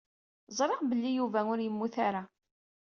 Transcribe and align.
Ẓriɣ 0.57 0.79
belli 0.89 1.11
Yuba 1.17 1.39
ur 1.51 1.59
yemmut 1.61 1.95
ara. 2.07 2.23